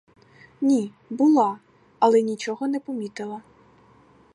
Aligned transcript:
Ні, 0.61 0.93
була, 1.09 1.59
але 1.99 2.21
нічого 2.21 2.67
не 2.67 2.79
помітила. 2.79 3.41